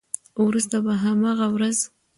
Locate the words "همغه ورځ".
1.03-1.77